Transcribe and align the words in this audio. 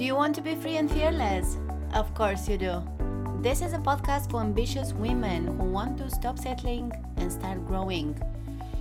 Do 0.00 0.06
you 0.06 0.16
want 0.16 0.34
to 0.36 0.40
be 0.40 0.54
free 0.54 0.78
and 0.78 0.90
fearless? 0.90 1.58
Of 1.92 2.14
course 2.14 2.48
you 2.48 2.56
do. 2.56 2.82
This 3.42 3.60
is 3.60 3.74
a 3.74 3.78
podcast 3.78 4.30
for 4.30 4.40
ambitious 4.40 4.94
women 4.94 5.46
who 5.46 5.64
want 5.64 5.98
to 5.98 6.08
stop 6.08 6.38
settling 6.38 6.90
and 7.18 7.30
start 7.30 7.66
growing. 7.66 8.18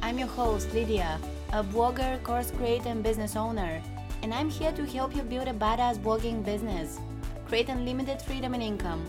I'm 0.01 0.17
your 0.17 0.29
host, 0.29 0.73
Lydia, 0.73 1.19
a 1.51 1.61
blogger, 1.61 2.23
course 2.23 2.51
creator, 2.51 2.87
and 2.87 3.03
business 3.03 3.35
owner, 3.35 3.81
and 4.23 4.33
I'm 4.33 4.49
here 4.49 4.71
to 4.71 4.85
help 4.85 5.13
you 5.13 5.23
build 5.23 5.49
a 5.49 5.53
badass 5.53 5.99
blogging 5.99 6.41
business, 6.41 7.01
create 7.49 7.67
unlimited 7.67 8.21
freedom 8.21 8.53
and 8.53 8.63
income, 8.63 9.05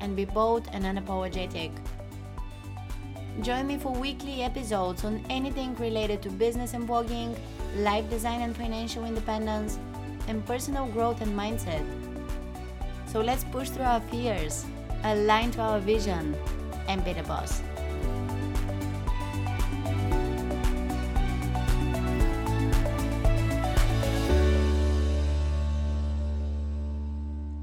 and 0.00 0.14
be 0.14 0.26
bold 0.26 0.68
and 0.74 0.84
unapologetic. 0.84 1.70
Join 3.40 3.66
me 3.66 3.78
for 3.78 3.90
weekly 3.90 4.42
episodes 4.42 5.02
on 5.02 5.24
anything 5.30 5.74
related 5.76 6.20
to 6.24 6.28
business 6.28 6.74
and 6.74 6.86
blogging, 6.86 7.34
life 7.76 8.08
design 8.10 8.42
and 8.42 8.54
financial 8.54 9.06
independence, 9.06 9.78
and 10.28 10.44
personal 10.46 10.86
growth 10.86 11.20
and 11.20 11.38
mindset. 11.38 11.84
So 13.06 13.20
let's 13.20 13.44
push 13.44 13.68
through 13.68 13.84
our 13.84 14.00
fears, 14.00 14.66
align 15.04 15.50
to 15.52 15.60
our 15.60 15.80
vision, 15.80 16.36
and 16.88 17.04
be 17.04 17.12
the 17.12 17.22
boss. 17.22 17.62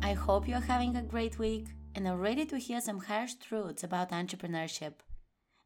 I 0.02 0.14
hope 0.14 0.48
you're 0.48 0.60
having 0.60 0.96
a 0.96 1.02
great 1.02 1.40
week 1.40 1.68
and 1.96 2.08
are 2.08 2.18
ready 2.18 2.46
to 2.46 2.58
hear 2.58 2.82
some 2.82 3.00
harsh 3.00 3.34
truths 3.36 3.84
about 3.84 4.12
entrepreneurship. 4.12 4.94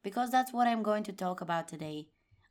Because 0.03 0.31
that's 0.31 0.53
what 0.53 0.67
I'm 0.67 0.83
going 0.83 1.03
to 1.03 1.13
talk 1.13 1.41
about 1.41 1.67
today. 1.67 2.07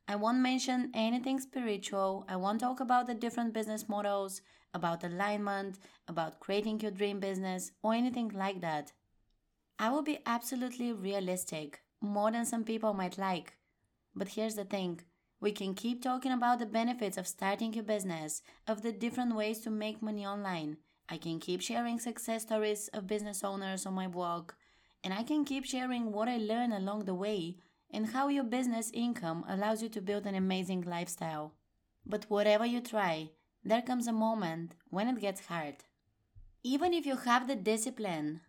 I 0.07 0.15
won't 0.15 0.37
mention 0.37 0.91
anything 0.93 1.39
spiritual. 1.39 2.25
I 2.29 2.35
won't 2.35 2.59
talk 2.59 2.79
about 2.79 3.07
the 3.07 3.15
different 3.15 3.53
business 3.53 3.89
models, 3.89 4.41
about 4.73 5.03
alignment, 5.03 5.79
about 6.07 6.39
creating 6.39 6.79
your 6.81 6.91
dream 6.91 7.19
business, 7.19 7.71
or 7.81 7.93
anything 7.95 8.29
like 8.29 8.61
that. 8.61 8.93
I 9.79 9.89
will 9.89 10.03
be 10.03 10.19
absolutely 10.25 10.91
realistic, 10.93 11.81
more 12.01 12.31
than 12.31 12.45
some 12.45 12.63
people 12.63 12.93
might 12.93 13.17
like. 13.17 13.57
But 14.15 14.29
here's 14.29 14.55
the 14.55 14.63
thing 14.65 15.01
we 15.41 15.51
can 15.51 15.73
keep 15.73 16.01
talking 16.01 16.31
about 16.31 16.59
the 16.59 16.65
benefits 16.65 17.17
of 17.17 17.27
starting 17.27 17.73
your 17.73 17.83
business, 17.83 18.43
of 18.67 18.83
the 18.83 18.91
different 18.91 19.35
ways 19.35 19.59
to 19.61 19.69
make 19.71 20.01
money 20.01 20.25
online. 20.25 20.77
I 21.09 21.17
can 21.17 21.39
keep 21.39 21.61
sharing 21.61 21.99
success 21.99 22.43
stories 22.43 22.89
of 22.93 23.07
business 23.07 23.43
owners 23.43 23.85
on 23.85 23.93
my 23.95 24.07
blog, 24.07 24.51
and 25.03 25.13
I 25.13 25.23
can 25.23 25.45
keep 25.45 25.65
sharing 25.65 26.11
what 26.11 26.29
I 26.29 26.37
learn 26.37 26.71
along 26.71 27.05
the 27.05 27.13
way 27.15 27.57
and 27.91 28.07
how 28.07 28.27
your 28.27 28.43
business 28.43 28.91
income 28.93 29.45
allows 29.47 29.81
you 29.81 29.89
to 29.89 30.01
build 30.01 30.25
an 30.25 30.35
amazing 30.35 30.81
lifestyle. 30.81 31.53
But 32.05 32.25
whatever 32.29 32.65
you 32.65 32.81
try, 32.81 33.31
there 33.63 33.81
comes 33.81 34.07
a 34.07 34.13
moment 34.13 34.75
when 34.89 35.07
it 35.07 35.19
gets 35.19 35.47
hard. 35.47 35.75
Even 36.63 36.93
if 36.93 37.05
you 37.05 37.15
have 37.15 37.47
the 37.47 37.55
discipline, 37.55 38.41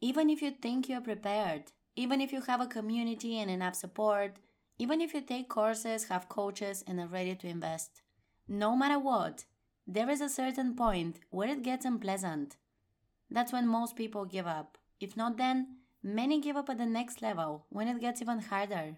even 0.00 0.30
if 0.30 0.42
you 0.42 0.50
think 0.50 0.88
you're 0.88 1.00
prepared, 1.00 1.64
even 1.94 2.20
if 2.20 2.32
you 2.32 2.40
have 2.42 2.60
a 2.60 2.66
community 2.66 3.38
and 3.38 3.50
enough 3.50 3.74
support, 3.74 4.36
even 4.78 5.00
if 5.00 5.14
you 5.14 5.20
take 5.20 5.48
courses, 5.48 6.08
have 6.08 6.28
coaches, 6.28 6.82
and 6.86 6.98
are 6.98 7.06
ready 7.06 7.34
to 7.34 7.48
invest, 7.48 8.02
no 8.48 8.74
matter 8.74 8.98
what, 8.98 9.44
there 9.86 10.10
is 10.10 10.20
a 10.20 10.28
certain 10.28 10.74
point 10.74 11.20
where 11.30 11.48
it 11.48 11.62
gets 11.62 11.84
unpleasant. 11.84 12.56
That's 13.30 13.52
when 13.52 13.66
most 13.66 13.96
people 13.96 14.24
give 14.24 14.46
up. 14.46 14.78
If 15.00 15.16
not 15.16 15.36
then, 15.36 15.76
many 16.02 16.40
give 16.40 16.56
up 16.56 16.68
at 16.68 16.78
the 16.78 16.86
next 16.86 17.22
level 17.22 17.66
when 17.68 17.88
it 17.88 18.00
gets 18.00 18.20
even 18.20 18.40
harder. 18.40 18.96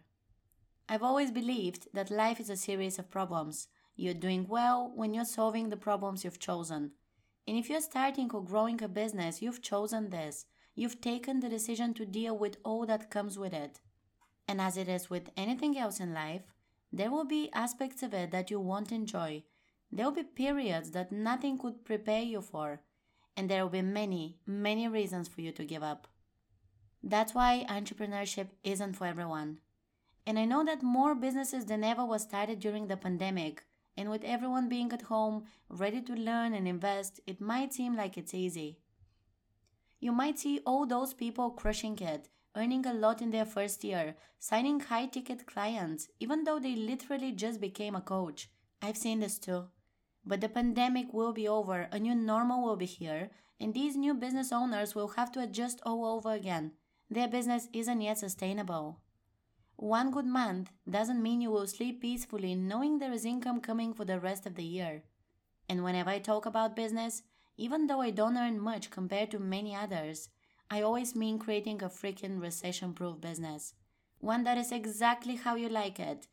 I've 0.89 1.03
always 1.03 1.31
believed 1.31 1.89
that 1.93 2.11
life 2.11 2.41
is 2.41 2.51
a 2.51 2.57
series 2.57 2.99
of 2.99 3.11
problems. 3.11 3.69
You're 3.97 4.15
doing 4.15 4.47
well 4.49 4.93
when 4.95 5.15
you're 5.15 5.25
solving 5.25 5.69
the 5.69 5.77
problems 5.77 6.25
you've 6.25 6.39
chosen. 6.39 6.93
And 7.47 7.59
if 7.59 7.69
you're 7.69 7.81
starting 7.81 8.31
or 8.33 8.43
growing 8.43 8.83
a 8.83 8.89
business, 8.89 9.43
you've 9.43 9.63
chosen 9.63 10.11
this. 10.11 10.47
You've 10.75 11.01
taken 11.01 11.41
the 11.41 11.49
decision 11.49 11.95
to 11.95 12.07
deal 12.07 12.37
with 12.37 12.57
all 12.65 12.87
that 12.87 13.11
comes 13.11 13.39
with 13.39 13.53
it. 13.53 13.81
And 14.49 14.61
as 14.61 14.77
it 14.77 14.89
is 14.89 15.09
with 15.09 15.31
anything 15.37 15.79
else 15.79 16.01
in 16.01 16.13
life, 16.13 16.43
there 16.93 17.11
will 17.11 17.25
be 17.25 17.51
aspects 17.53 18.03
of 18.03 18.15
it 18.15 18.31
that 18.31 18.51
you 18.51 18.61
won't 18.61 18.93
enjoy. 18.93 19.45
There 19.93 20.07
will 20.07 20.13
be 20.13 20.23
periods 20.23 20.91
that 20.93 21.13
nothing 21.13 21.59
could 21.59 21.85
prepare 21.85 22.23
you 22.23 22.41
for. 22.41 22.81
And 23.37 23.49
there 23.49 23.63
will 23.63 23.71
be 23.71 23.83
many, 23.83 24.39
many 24.47 24.89
reasons 24.89 25.29
for 25.29 25.41
you 25.41 25.53
to 25.53 25.65
give 25.65 25.83
up. 25.83 26.09
That's 27.07 27.35
why 27.35 27.67
entrepreneurship 27.69 28.47
isn't 28.63 28.95
for 28.95 29.07
everyone. 29.07 29.59
And 30.27 30.39
I 30.39 30.47
know 30.47 30.65
that 30.65 30.83
more 30.83 31.15
businesses 31.15 31.67
than 31.67 31.85
ever 31.85 32.03
was 32.03 32.23
started 32.23 32.61
during 32.61 32.87
the 32.87 32.97
pandemic, 32.97 33.63
and 33.95 34.09
with 34.09 34.25
everyone 34.25 34.71
being 34.71 34.91
at 34.91 35.03
home, 35.03 35.45
ready 35.69 36.01
to 36.01 36.15
learn 36.15 36.55
and 36.55 36.67
invest, 36.67 37.21
it 37.27 37.43
might 37.43 37.75
seem 37.75 37.95
like 37.95 38.17
it's 38.17 38.33
easy. 38.33 38.79
You 40.01 40.13
might 40.13 40.39
see 40.39 40.61
all 40.65 40.87
those 40.87 41.13
people 41.13 41.51
crushing 41.51 41.99
it, 41.99 42.31
earning 42.57 42.87
a 42.87 42.95
lot 42.95 43.21
in 43.21 43.33
their 43.33 43.45
first 43.45 43.85
year, 43.85 44.17
signing 44.39 44.81
high 44.81 45.05
ticket 45.05 45.45
clients, 45.45 46.09
even 46.21 46.45
though 46.45 46.59
they 46.59 46.75
literally 46.75 47.33
just 47.33 47.61
became 47.61 47.95
a 47.95 48.01
coach. 48.01 48.49
I've 48.81 48.97
seen 48.97 49.21
this 49.21 49.39
too. 49.39 49.67
But 50.25 50.41
the 50.41 50.49
pandemic 50.49 51.13
will 51.13 51.35
be 51.35 51.47
over, 51.47 51.87
a 51.93 51.99
new 51.99 52.15
normal 52.15 52.65
will 52.65 52.77
be 52.77 52.87
here, 52.87 53.29
and 53.61 53.75
these 53.75 53.95
new 53.95 54.15
business 54.15 54.53
owners 54.53 54.95
will 54.95 55.09
have 55.09 55.31
to 55.33 55.43
adjust 55.43 55.83
all 55.85 56.07
over 56.07 56.33
again 56.33 56.73
their 57.15 57.29
business 57.29 57.69
isn't 57.73 58.01
yet 58.01 58.19
sustainable. 58.19 59.01
One 59.77 60.11
good 60.11 60.27
month 60.27 60.71
doesn't 60.89 61.23
mean 61.23 61.41
you 61.41 61.51
will 61.51 61.67
sleep 61.67 62.01
peacefully 62.01 62.55
knowing 62.55 62.99
there 62.99 63.13
is 63.13 63.25
income 63.25 63.61
coming 63.61 63.93
for 63.93 64.05
the 64.05 64.21
rest 64.21 64.47
of 64.47 64.55
the 64.55 64.65
year. 64.65 65.03
And 65.69 65.83
whenever 65.83 66.11
I 66.11 66.19
talk 66.19 66.47
about 66.47 66.77
business, 66.77 67.23
even 67.57 67.87
though 67.87 68.01
I 68.01 68.11
don't 68.11 68.37
earn 68.37 68.61
much 68.61 68.91
compared 68.91 69.31
to 69.31 69.39
many 69.39 69.75
others, 69.75 70.29
I 70.71 70.83
always 70.83 71.15
mean 71.15 71.39
creating 71.39 71.83
a 71.83 71.89
freaking 71.89 72.41
recession 72.41 72.95
proof 72.95 73.21
business. 73.21 73.75
One 74.19 74.45
that 74.45 74.59
is 74.59 74.73
exactly 74.73 75.37
how 75.37 75.55
you 75.55 75.69
like 75.69 76.01
it, 76.01 76.27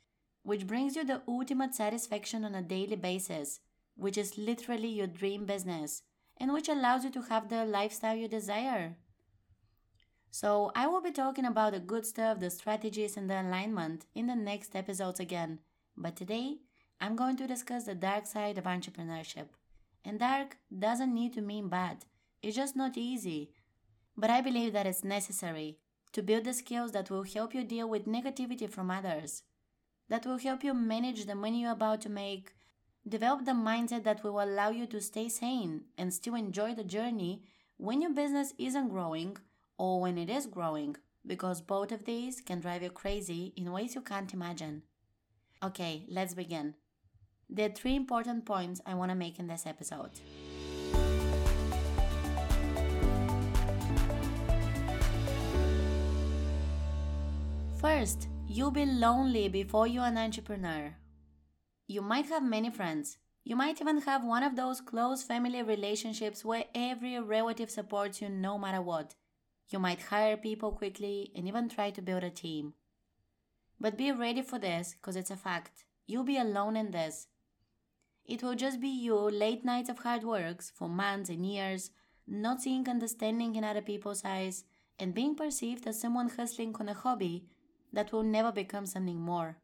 which 0.43 0.67
brings 0.67 0.95
you 0.95 1.03
the 1.03 1.21
ultimate 1.27 1.75
satisfaction 1.75 2.43
on 2.45 2.55
a 2.55 2.61
daily 2.61 2.95
basis, 2.95 3.59
which 3.95 4.17
is 4.17 4.37
literally 4.37 4.87
your 4.87 5.07
dream 5.07 5.45
business, 5.45 6.03
and 6.37 6.53
which 6.53 6.69
allows 6.69 7.03
you 7.03 7.11
to 7.11 7.21
have 7.23 7.49
the 7.49 7.65
lifestyle 7.65 8.15
you 8.15 8.27
desire. 8.27 8.95
So, 10.33 10.71
I 10.73 10.87
will 10.87 11.01
be 11.01 11.11
talking 11.11 11.43
about 11.43 11.73
the 11.73 11.79
good 11.81 12.05
stuff, 12.05 12.39
the 12.39 12.49
strategies, 12.49 13.17
and 13.17 13.29
the 13.29 13.41
alignment 13.41 14.05
in 14.15 14.27
the 14.27 14.35
next 14.35 14.77
episodes 14.77 15.19
again. 15.19 15.59
But 15.97 16.15
today, 16.15 16.59
I'm 17.01 17.17
going 17.17 17.35
to 17.35 17.47
discuss 17.47 17.83
the 17.83 17.95
dark 17.95 18.25
side 18.25 18.57
of 18.57 18.63
entrepreneurship. 18.63 19.47
And 20.05 20.19
dark 20.19 20.55
doesn't 20.77 21.13
need 21.13 21.33
to 21.33 21.41
mean 21.41 21.67
bad, 21.67 22.05
it's 22.41 22.55
just 22.55 22.77
not 22.77 22.97
easy. 22.97 23.51
But 24.15 24.29
I 24.29 24.39
believe 24.39 24.71
that 24.71 24.87
it's 24.87 25.03
necessary 25.03 25.79
to 26.13 26.23
build 26.23 26.45
the 26.45 26.53
skills 26.53 26.93
that 26.93 27.09
will 27.09 27.23
help 27.23 27.53
you 27.53 27.65
deal 27.65 27.89
with 27.89 28.05
negativity 28.05 28.69
from 28.69 28.89
others, 28.89 29.43
that 30.07 30.25
will 30.25 30.37
help 30.37 30.63
you 30.63 30.73
manage 30.73 31.25
the 31.25 31.35
money 31.35 31.61
you're 31.61 31.71
about 31.73 31.99
to 32.01 32.09
make, 32.09 32.53
develop 33.05 33.43
the 33.43 33.51
mindset 33.51 34.05
that 34.05 34.23
will 34.23 34.41
allow 34.41 34.69
you 34.69 34.85
to 34.87 35.01
stay 35.01 35.27
sane 35.27 35.81
and 35.97 36.13
still 36.13 36.35
enjoy 36.35 36.73
the 36.73 36.85
journey 36.85 37.43
when 37.75 38.01
your 38.01 38.13
business 38.13 38.53
isn't 38.57 38.89
growing 38.89 39.35
or 39.81 39.99
when 39.99 40.15
it 40.15 40.29
is 40.29 40.45
growing, 40.45 40.95
because 41.25 41.59
both 41.59 41.91
of 41.91 42.05
these 42.05 42.39
can 42.39 42.59
drive 42.59 42.83
you 42.83 42.89
crazy 42.91 43.51
in 43.57 43.71
ways 43.71 43.95
you 43.95 44.01
can't 44.01 44.31
imagine. 44.31 44.83
Okay, 45.63 46.05
let's 46.07 46.35
begin. 46.35 46.75
There 47.49 47.65
are 47.65 47.73
three 47.73 47.95
important 47.95 48.45
points 48.45 48.79
I 48.85 48.93
want 48.93 49.09
to 49.09 49.15
make 49.15 49.39
in 49.39 49.47
this 49.47 49.65
episode. 49.65 50.11
First, 57.79 58.27
you'll 58.47 58.69
be 58.69 58.85
lonely 58.85 59.49
before 59.49 59.87
you're 59.87 60.05
an 60.05 60.19
entrepreneur. 60.19 60.95
You 61.87 62.03
might 62.03 62.27
have 62.27 62.43
many 62.43 62.69
friends. 62.69 63.17
You 63.43 63.55
might 63.55 63.81
even 63.81 64.01
have 64.01 64.23
one 64.23 64.43
of 64.43 64.55
those 64.55 64.79
close 64.79 65.23
family 65.23 65.63
relationships 65.63 66.45
where 66.45 66.65
every 66.75 67.19
relative 67.19 67.71
supports 67.71 68.21
you 68.21 68.29
no 68.29 68.59
matter 68.59 68.83
what. 68.83 69.15
You 69.71 69.79
might 69.79 70.01
hire 70.01 70.35
people 70.35 70.73
quickly 70.73 71.31
and 71.33 71.47
even 71.47 71.69
try 71.69 71.91
to 71.91 72.01
build 72.01 72.23
a 72.23 72.29
team. 72.29 72.73
But 73.79 73.97
be 73.97 74.11
ready 74.11 74.41
for 74.41 74.59
this 74.59 74.93
because 74.93 75.15
it's 75.15 75.31
a 75.31 75.37
fact. 75.37 75.85
You'll 76.05 76.25
be 76.25 76.37
alone 76.37 76.75
in 76.75 76.91
this. 76.91 77.27
It 78.25 78.43
will 78.43 78.55
just 78.55 78.81
be 78.81 78.89
you, 78.89 79.15
late 79.15 79.63
nights 79.63 79.89
of 79.89 79.99
hard 79.99 80.23
works 80.23 80.71
for 80.75 80.89
months 80.89 81.29
and 81.29 81.45
years, 81.45 81.89
not 82.27 82.61
seeing 82.61 82.87
understanding 82.87 83.55
in 83.55 83.63
other 83.63 83.81
people's 83.81 84.23
eyes, 84.25 84.65
and 84.99 85.13
being 85.13 85.35
perceived 85.35 85.87
as 85.87 85.99
someone 85.99 86.29
hustling 86.29 86.75
on 86.79 86.89
a 86.89 86.93
hobby 86.93 87.45
that 87.93 88.11
will 88.11 88.23
never 88.23 88.51
become 88.51 88.85
something 88.85 89.19
more. 89.19 89.57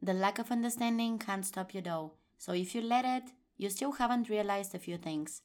The 0.00 0.14
lack 0.14 0.38
of 0.38 0.52
understanding 0.52 1.18
can't 1.18 1.44
stop 1.44 1.74
you 1.74 1.80
though, 1.80 2.12
so 2.38 2.52
if 2.52 2.74
you 2.74 2.80
let 2.80 3.04
it, 3.04 3.32
you 3.56 3.68
still 3.70 3.92
haven't 3.92 4.28
realized 4.28 4.74
a 4.74 4.78
few 4.78 4.96
things. 4.96 5.42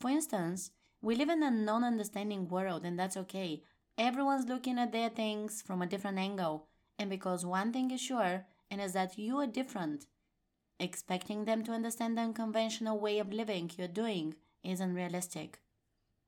For 0.00 0.10
instance, 0.10 0.70
we 1.00 1.14
live 1.14 1.28
in 1.28 1.42
a 1.42 1.50
non 1.50 1.84
understanding 1.84 2.48
world, 2.48 2.84
and 2.84 2.98
that's 2.98 3.16
okay. 3.16 3.62
Everyone's 3.96 4.48
looking 4.48 4.78
at 4.78 4.92
their 4.92 5.08
things 5.08 5.62
from 5.62 5.82
a 5.82 5.86
different 5.86 6.18
angle, 6.18 6.66
and 6.98 7.08
because 7.08 7.46
one 7.46 7.72
thing 7.72 7.90
is 7.90 8.00
sure, 8.00 8.46
and 8.70 8.80
is 8.80 8.92
that 8.92 9.18
you 9.18 9.38
are 9.38 9.46
different, 9.46 10.06
expecting 10.78 11.44
them 11.44 11.64
to 11.64 11.72
understand 11.72 12.16
the 12.16 12.22
unconventional 12.22 12.98
way 12.98 13.18
of 13.18 13.32
living 13.32 13.70
you're 13.76 13.88
doing 13.88 14.34
is 14.62 14.80
unrealistic. 14.80 15.60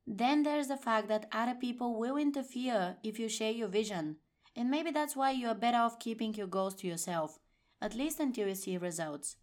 Then 0.07 0.43
there's 0.43 0.69
the 0.69 0.77
fact 0.77 1.09
that 1.09 1.29
other 1.33 1.55
people 1.55 1.99
will 1.99 2.17
interfere 2.17 2.97
if 3.03 3.19
you 3.19 3.29
share 3.29 3.53
your 3.53 3.69
vision, 3.69 4.17
and 4.57 4.71
maybe 4.71 4.91
that's 4.91 5.17
why 5.17 5.31
you 5.31 5.49
are 5.49 5.55
better 5.55 5.79
off 5.79 5.99
keeping 5.99 6.35
your 6.35 6.47
goals 6.47 6.75
to 6.77 6.87
yourself, 6.87 7.39
at 7.81 7.95
least 7.95 8.19
until 8.21 8.49
you 8.49 8.55
see 8.55 8.77
results. 8.77 9.37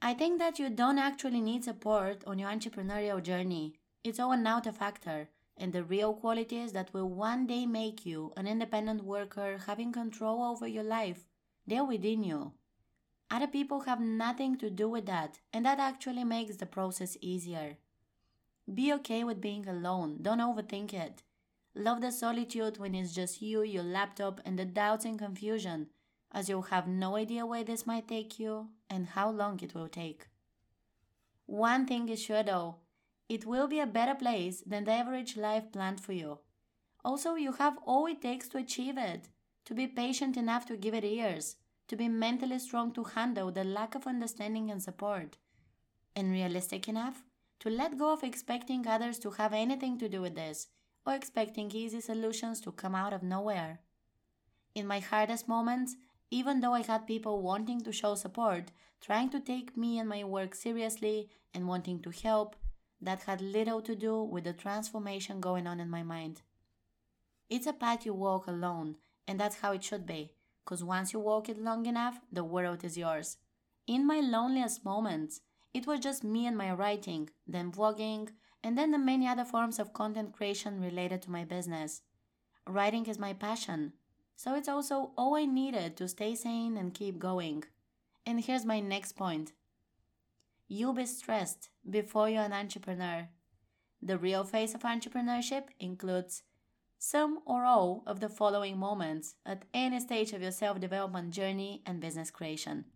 I 0.00 0.14
think 0.14 0.38
that 0.40 0.58
you 0.58 0.68
don't 0.68 0.98
actually 0.98 1.40
need 1.40 1.64
support 1.64 2.24
on 2.26 2.38
your 2.38 2.50
entrepreneurial 2.50 3.22
journey. 3.22 3.74
It's 4.04 4.18
all 4.18 4.32
an 4.32 4.46
outer 4.46 4.72
factor, 4.72 5.28
and 5.56 5.72
the 5.72 5.84
real 5.84 6.12
qualities 6.14 6.72
that 6.72 6.92
will 6.92 7.08
one 7.08 7.46
day 7.46 7.66
make 7.66 8.04
you 8.04 8.32
an 8.36 8.48
independent 8.48 9.04
worker 9.04 9.58
having 9.66 9.92
control 9.92 10.42
over 10.42 10.66
your 10.66 10.82
life, 10.82 11.26
they're 11.66 11.84
within 11.84 12.24
you. 12.24 12.52
Other 13.30 13.46
people 13.46 13.80
have 13.82 14.00
nothing 14.00 14.56
to 14.58 14.70
do 14.70 14.88
with 14.88 15.06
that, 15.06 15.38
and 15.52 15.64
that 15.64 15.78
actually 15.78 16.24
makes 16.24 16.56
the 16.56 16.66
process 16.66 17.16
easier. 17.20 17.76
Be 18.72 18.92
okay 18.94 19.22
with 19.22 19.40
being 19.40 19.68
alone, 19.68 20.18
don't 20.20 20.40
overthink 20.40 20.92
it. 20.92 21.22
Love 21.74 22.00
the 22.00 22.10
solitude 22.10 22.78
when 22.78 22.94
it's 22.94 23.14
just 23.14 23.40
you, 23.40 23.62
your 23.62 23.82
laptop, 23.84 24.40
and 24.44 24.58
the 24.58 24.64
doubts 24.64 25.04
and 25.04 25.18
confusion, 25.18 25.86
as 26.32 26.48
you'll 26.48 26.62
have 26.62 26.88
no 26.88 27.16
idea 27.16 27.46
where 27.46 27.64
this 27.64 27.86
might 27.86 28.08
take 28.08 28.38
you 28.38 28.68
and 28.90 29.06
how 29.06 29.30
long 29.30 29.60
it 29.60 29.74
will 29.74 29.88
take. 29.88 30.26
One 31.46 31.86
thing 31.86 32.08
is 32.08 32.20
sure 32.20 32.42
though, 32.42 32.76
it 33.32 33.46
will 33.46 33.66
be 33.66 33.80
a 33.80 33.86
better 33.86 34.14
place 34.14 34.62
than 34.66 34.84
the 34.84 34.92
average 34.92 35.38
life 35.38 35.72
planned 35.72 35.98
for 35.98 36.12
you. 36.12 36.38
Also, 37.02 37.34
you 37.34 37.52
have 37.52 37.78
all 37.86 38.04
it 38.04 38.20
takes 38.20 38.46
to 38.46 38.58
achieve 38.58 38.98
it, 38.98 39.30
to 39.64 39.74
be 39.74 39.86
patient 39.86 40.36
enough 40.36 40.66
to 40.66 40.76
give 40.76 40.92
it 40.92 41.02
years, 41.02 41.56
to 41.88 41.96
be 41.96 42.08
mentally 42.08 42.58
strong 42.58 42.92
to 42.92 43.04
handle 43.04 43.50
the 43.50 43.64
lack 43.64 43.94
of 43.94 44.06
understanding 44.06 44.70
and 44.70 44.82
support, 44.82 45.38
and 46.14 46.30
realistic 46.30 46.88
enough 46.88 47.24
to 47.58 47.70
let 47.70 47.98
go 47.98 48.12
of 48.12 48.22
expecting 48.22 48.86
others 48.86 49.18
to 49.18 49.30
have 49.30 49.54
anything 49.54 49.98
to 49.98 50.10
do 50.10 50.20
with 50.20 50.34
this 50.34 50.68
or 51.06 51.14
expecting 51.14 51.70
easy 51.70 52.02
solutions 52.02 52.60
to 52.60 52.70
come 52.70 52.94
out 52.94 53.14
of 53.14 53.22
nowhere. 53.22 53.80
In 54.74 54.86
my 54.86 54.98
hardest 54.98 55.48
moments, 55.48 55.96
even 56.30 56.60
though 56.60 56.74
I 56.74 56.82
had 56.82 57.06
people 57.06 57.40
wanting 57.40 57.80
to 57.80 57.92
show 57.92 58.14
support, 58.14 58.72
trying 59.00 59.30
to 59.30 59.40
take 59.40 59.74
me 59.74 59.98
and 59.98 60.08
my 60.08 60.22
work 60.22 60.54
seriously, 60.54 61.30
and 61.54 61.66
wanting 61.66 62.00
to 62.02 62.10
help, 62.10 62.56
that 63.02 63.24
had 63.24 63.40
little 63.40 63.82
to 63.82 63.96
do 63.96 64.22
with 64.22 64.44
the 64.44 64.52
transformation 64.52 65.40
going 65.40 65.66
on 65.66 65.80
in 65.80 65.90
my 65.90 66.02
mind. 66.02 66.42
It's 67.50 67.66
a 67.66 67.72
path 67.72 68.06
you 68.06 68.14
walk 68.14 68.46
alone, 68.46 68.96
and 69.26 69.38
that's 69.38 69.60
how 69.60 69.72
it 69.72 69.84
should 69.84 70.06
be, 70.06 70.32
because 70.64 70.84
once 70.84 71.12
you 71.12 71.18
walk 71.18 71.48
it 71.48 71.58
long 71.58 71.86
enough, 71.86 72.20
the 72.30 72.44
world 72.44 72.84
is 72.84 72.96
yours. 72.96 73.36
In 73.86 74.06
my 74.06 74.20
loneliest 74.20 74.84
moments, 74.84 75.40
it 75.74 75.86
was 75.86 76.00
just 76.00 76.22
me 76.22 76.46
and 76.46 76.56
my 76.56 76.72
writing, 76.72 77.28
then 77.46 77.72
vlogging, 77.72 78.28
and 78.62 78.78
then 78.78 78.92
the 78.92 78.98
many 78.98 79.26
other 79.26 79.44
forms 79.44 79.78
of 79.78 79.92
content 79.92 80.32
creation 80.32 80.80
related 80.80 81.22
to 81.22 81.30
my 81.30 81.44
business. 81.44 82.02
Writing 82.66 83.06
is 83.06 83.18
my 83.18 83.32
passion, 83.32 83.92
so 84.36 84.54
it's 84.54 84.68
also 84.68 85.10
all 85.18 85.34
I 85.34 85.44
needed 85.44 85.96
to 85.96 86.08
stay 86.08 86.34
sane 86.36 86.76
and 86.76 86.94
keep 86.94 87.18
going. 87.18 87.64
And 88.24 88.40
here's 88.40 88.64
my 88.64 88.78
next 88.78 89.12
point 89.12 89.52
You'll 90.74 90.94
be 90.94 91.04
stressed 91.04 91.68
before 91.90 92.30
you're 92.30 92.44
an 92.44 92.54
entrepreneur. 92.54 93.28
The 94.00 94.16
real 94.16 94.42
face 94.42 94.74
of 94.74 94.84
entrepreneurship 94.84 95.64
includes 95.78 96.44
some 96.98 97.40
or 97.44 97.66
all 97.66 98.02
of 98.06 98.20
the 98.20 98.30
following 98.30 98.78
moments 98.78 99.34
at 99.44 99.66
any 99.74 100.00
stage 100.00 100.32
of 100.32 100.40
your 100.40 100.50
self 100.50 100.80
development 100.80 101.34
journey 101.34 101.82
and 101.84 102.00
business 102.00 102.30
creation. 102.30 102.86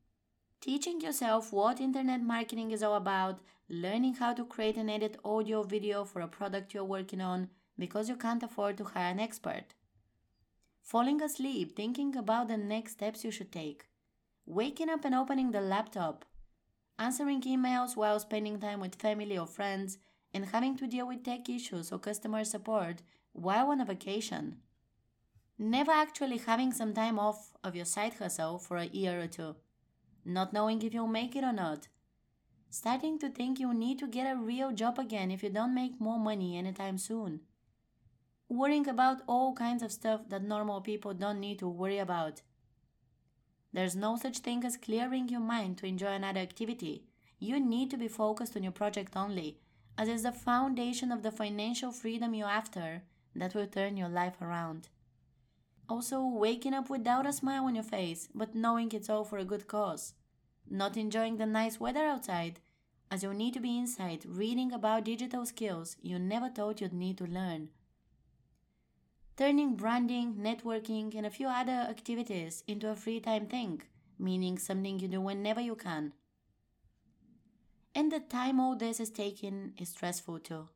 Teaching 0.63 1.03
yourself 1.03 1.53
what 1.53 1.79
internet 1.79 2.23
marketing 2.23 2.71
is 2.71 2.83
all 2.83 2.95
about, 2.95 3.41
learning 3.69 4.15
how 4.15 4.33
to 4.33 4.47
create 4.47 4.79
and 4.79 4.91
edit 4.91 5.19
audio 5.23 5.63
video 5.63 6.07
for 6.07 6.23
a 6.23 6.29
product 6.29 6.73
you're 6.73 6.83
working 6.83 7.21
on 7.21 7.51
because 7.79 8.09
you 8.09 8.17
can't 8.17 8.43
afford 8.43 8.79
to 8.79 8.85
hire 8.85 9.11
an 9.11 9.21
expert. 9.21 9.75
Falling 10.81 11.21
asleep 11.21 11.77
thinking 11.77 12.17
about 12.17 12.49
the 12.49 12.57
next 12.57 12.93
steps 12.93 13.23
you 13.23 13.31
should 13.31 13.53
take. 13.53 13.85
Waking 14.47 14.89
up 14.89 15.05
and 15.05 15.15
opening 15.15 15.51
the 15.51 15.61
laptop. 15.61 16.25
Answering 16.99 17.43
emails 17.43 17.97
while 17.97 18.19
spending 18.21 18.59
time 18.59 18.81
with 18.81 18.95
family 18.95 19.39
or 19.39 19.47
friends 19.47 19.99
and 20.33 20.47
having 20.47 20.77
to 20.79 20.87
deal 20.87 21.07
with 21.07 21.25
tech 21.25 21.49
issues 21.49 21.93
or 21.93 21.99
customer 21.99 22.45
support 22.45 23.03
while 23.33 23.69
on 23.69 23.81
a 23.81 23.85
vacation. 23.85 24.57
Never 25.59 25.93
actually 25.93 26.39
having 26.39 26.73
some 26.73 26.95
time 26.95 27.19
off 27.19 27.53
of 27.63 27.77
your 27.77 27.85
side 27.85 28.15
hustle 28.15 28.59
for 28.59 28.77
a 28.77 28.87
year 28.87 29.21
or 29.21 29.27
two 29.27 29.57
not 30.27 30.53
knowing 30.53 30.83
if 30.83 30.93
you'll 30.93 31.07
make 31.07 31.37
it 31.37 31.45
or 31.45 31.53
not. 31.53 31.87
Starting 32.69 33.19
to 33.21 33.31
think 33.31 33.61
you 33.61 33.73
need 33.73 33.99
to 34.01 34.09
get 34.09 34.31
a 34.31 34.37
real 34.37 34.73
job 34.73 34.99
again 34.99 35.31
if 35.31 35.43
you 35.43 35.49
don't 35.49 35.75
make 35.75 36.01
more 36.01 36.19
money 36.19 36.59
anytime 36.59 36.99
soon. 36.99 37.41
Worrying 38.49 38.89
about 38.89 39.23
all 39.29 39.55
kinds 39.55 39.83
of 39.83 39.93
stuff 39.93 40.29
that 40.29 40.43
normal 40.43 40.81
people 40.81 41.15
don't 41.15 41.41
need 41.41 41.61
to 41.61 41.69
worry 41.69 41.99
about. 41.99 42.43
There's 43.77 43.95
no 43.95 44.17
such 44.17 44.39
thing 44.39 44.65
as 44.65 44.79
clearing 44.79 45.29
your 45.29 45.41
mind 45.41 45.77
to 45.79 45.87
enjoy 45.87 46.15
another 46.15 46.41
activity. 46.41 47.05
You 47.39 47.61
need 47.61 47.91
to 47.91 47.99
be 47.99 48.09
focused 48.09 48.57
on 48.57 48.63
your 48.63 48.73
project 48.73 49.15
only, 49.15 49.59
as 49.99 50.09
it's 50.09 50.23
the 50.23 50.33
foundation 50.33 51.13
of 51.13 51.23
the 51.23 51.31
financial 51.31 51.93
freedom 51.93 52.33
you're 52.33 52.49
after 52.49 53.03
that 53.35 53.55
will 53.55 53.67
turn 53.67 53.99
your 53.99 54.09
life 54.09 54.41
around. 54.41 54.89
Also, 55.91 56.27
waking 56.27 56.73
up 56.73 56.89
without 56.89 57.27
a 57.27 57.35
smile 57.35 57.67
on 57.67 57.75
your 57.75 57.85
face, 57.85 58.31
but 58.35 58.55
knowing 58.55 58.93
it's 58.93 59.11
all 59.11 59.25
for 59.25 59.37
a 59.37 59.45
good 59.45 59.69
cause. 59.69 60.15
Not 60.71 60.97
enjoying 60.97 61.37
the 61.37 61.45
nice 61.45 61.79
weather 61.79 62.07
outside, 62.07 62.61
as 63.11 63.23
you 63.23 63.35
need 63.35 63.53
to 63.53 63.61
be 63.61 63.77
inside 63.77 64.25
reading 64.25 64.73
about 64.73 65.05
digital 65.05 65.45
skills 65.45 65.97
you 66.01 66.19
never 66.19 66.49
thought 66.49 66.81
you'd 66.81 66.95
need 66.95 67.19
to 67.19 67.27
learn. 67.27 67.69
Turning 69.37 69.75
branding, 69.75 70.37
networking, 70.37 71.15
and 71.15 71.27
a 71.27 71.31
few 71.31 71.47
other 71.47 71.87
activities 71.91 72.65
into 72.67 72.89
a 72.89 72.97
free 72.97 73.21
time 73.21 73.47
thing, 73.47 73.83
meaning 74.19 74.57
something 74.57 74.99
you 74.99 75.09
do 75.09 75.21
whenever 75.21 75.61
you 75.61 75.75
can. 75.75 76.15
And 77.95 78.11
the 78.11 78.21
time 78.21 78.59
all 78.59 78.77
this 78.77 78.99
is 78.99 79.11
taking 79.11 79.75
is 79.79 79.91
stressful 79.91 80.39
too. 80.39 80.71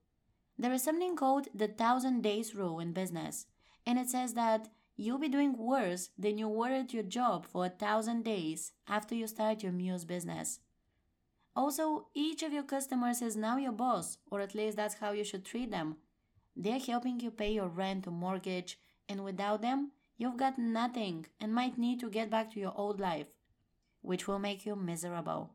There 0.58 0.72
is 0.74 0.82
something 0.82 1.16
called 1.16 1.48
the 1.54 1.68
thousand 1.68 2.22
days 2.22 2.54
rule 2.54 2.80
in 2.80 2.92
business, 2.92 3.46
and 3.86 3.98
it 3.98 4.10
says 4.10 4.34
that 4.34 4.68
you'll 4.94 5.18
be 5.18 5.28
doing 5.30 5.56
worse 5.56 6.10
than 6.18 6.36
you 6.36 6.48
were 6.48 6.68
at 6.68 6.92
your 6.92 7.02
job 7.02 7.46
for 7.46 7.64
a 7.64 7.70
thousand 7.70 8.24
days 8.24 8.72
after 8.86 9.14
you 9.14 9.26
start 9.26 9.62
your 9.62 9.72
Muse 9.72 10.04
business. 10.04 10.60
Also, 11.56 12.08
each 12.14 12.42
of 12.42 12.52
your 12.52 12.62
customers 12.62 13.22
is 13.22 13.36
now 13.36 13.56
your 13.56 13.72
boss, 13.72 14.18
or 14.30 14.42
at 14.42 14.54
least 14.54 14.76
that's 14.76 14.96
how 14.96 15.12
you 15.12 15.24
should 15.24 15.46
treat 15.46 15.70
them. 15.70 15.96
They're 16.56 16.78
helping 16.78 17.20
you 17.20 17.30
pay 17.30 17.52
your 17.52 17.68
rent 17.68 18.06
or 18.06 18.10
mortgage, 18.10 18.78
and 19.08 19.24
without 19.24 19.62
them, 19.62 19.92
you've 20.16 20.36
got 20.36 20.58
nothing 20.58 21.26
and 21.40 21.54
might 21.54 21.78
need 21.78 22.00
to 22.00 22.10
get 22.10 22.30
back 22.30 22.52
to 22.52 22.60
your 22.60 22.72
old 22.76 23.00
life, 23.00 23.28
which 24.02 24.28
will 24.28 24.38
make 24.38 24.66
you 24.66 24.76
miserable. 24.76 25.54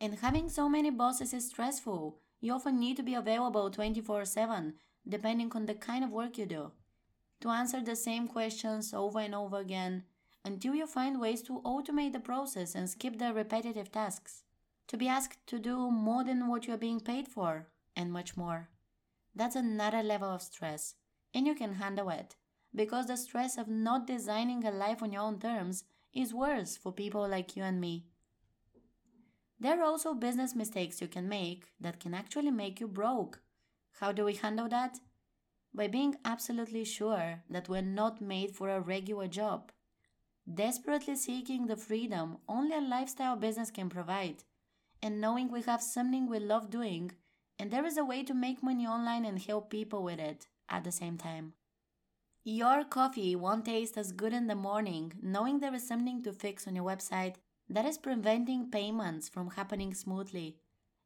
And 0.00 0.18
having 0.18 0.48
so 0.48 0.68
many 0.68 0.90
bosses 0.90 1.32
is 1.32 1.48
stressful. 1.48 2.18
You 2.40 2.54
often 2.54 2.80
need 2.80 2.96
to 2.96 3.02
be 3.02 3.14
available 3.14 3.70
24 3.70 4.24
7, 4.24 4.74
depending 5.08 5.52
on 5.54 5.66
the 5.66 5.74
kind 5.74 6.02
of 6.02 6.10
work 6.10 6.38
you 6.38 6.46
do 6.46 6.72
to 7.42 7.50
answer 7.50 7.82
the 7.82 7.96
same 7.96 8.28
questions 8.28 8.94
over 8.94 9.18
and 9.18 9.34
over 9.34 9.58
again 9.58 10.04
until 10.44 10.74
you 10.74 10.86
find 10.86 11.20
ways 11.20 11.42
to 11.42 11.60
automate 11.64 12.12
the 12.12 12.20
process 12.20 12.74
and 12.74 12.88
skip 12.88 13.18
the 13.18 13.32
repetitive 13.32 13.90
tasks, 13.90 14.44
to 14.86 14.96
be 14.96 15.08
asked 15.08 15.44
to 15.46 15.58
do 15.58 15.90
more 15.90 16.24
than 16.24 16.48
what 16.48 16.66
you're 16.66 16.76
being 16.76 17.00
paid 17.00 17.28
for, 17.28 17.66
and 17.96 18.12
much 18.12 18.36
more. 18.36 18.68
That's 19.34 19.56
another 19.56 20.02
level 20.02 20.28
of 20.30 20.42
stress, 20.42 20.94
and 21.34 21.46
you 21.46 21.54
can 21.54 21.74
handle 21.74 22.10
it 22.10 22.36
because 22.74 23.06
the 23.06 23.16
stress 23.16 23.58
of 23.58 23.68
not 23.68 24.06
designing 24.06 24.64
a 24.64 24.70
life 24.70 25.02
on 25.02 25.12
your 25.12 25.22
own 25.22 25.38
terms 25.38 25.84
is 26.14 26.34
worse 26.34 26.76
for 26.76 26.92
people 26.92 27.28
like 27.28 27.56
you 27.56 27.62
and 27.62 27.80
me. 27.80 28.06
There 29.58 29.80
are 29.80 29.84
also 29.84 30.14
business 30.14 30.54
mistakes 30.54 31.00
you 31.00 31.08
can 31.08 31.28
make 31.28 31.64
that 31.80 32.00
can 32.00 32.14
actually 32.14 32.50
make 32.50 32.80
you 32.80 32.88
broke. 32.88 33.40
How 34.00 34.12
do 34.12 34.24
we 34.24 34.34
handle 34.34 34.68
that? 34.68 34.98
by 35.74 35.88
being 35.88 36.16
absolutely 36.24 36.84
sure 36.84 37.42
that 37.48 37.68
we're 37.68 37.82
not 37.82 38.20
made 38.20 38.54
for 38.54 38.68
a 38.68 38.80
regular 38.80 39.26
job, 39.26 39.72
desperately 40.52 41.16
seeking 41.16 41.66
the 41.66 41.76
freedom 41.76 42.38
only 42.48 42.76
a 42.76 42.80
lifestyle 42.80 43.36
business 43.36 43.70
can 43.70 43.88
provide, 43.88 44.44
and 45.02 45.20
knowing 45.20 45.50
we 45.50 45.62
have 45.62 45.82
something 45.82 46.28
we 46.28 46.38
love 46.38 46.70
doing 46.70 47.10
and 47.62 47.70
there 47.70 47.86
is 47.86 47.96
a 47.96 48.04
way 48.04 48.24
to 48.24 48.34
make 48.34 48.60
money 48.60 48.84
online 48.88 49.24
and 49.24 49.40
help 49.40 49.70
people 49.70 50.02
with 50.02 50.18
it 50.18 50.48
at 50.68 50.82
the 50.82 50.90
same 50.90 51.16
time. 51.16 51.52
Your 52.42 52.82
coffee 52.82 53.36
won't 53.36 53.66
taste 53.66 53.96
as 53.96 54.10
good 54.10 54.32
in 54.32 54.48
the 54.48 54.56
morning 54.56 55.12
knowing 55.22 55.60
there 55.60 55.72
is 55.72 55.86
something 55.86 56.24
to 56.24 56.32
fix 56.32 56.66
on 56.66 56.74
your 56.74 56.84
website 56.84 57.36
that 57.68 57.84
is 57.84 57.98
preventing 57.98 58.68
payments 58.68 59.28
from 59.28 59.50
happening 59.50 59.94
smoothly, 59.94 60.56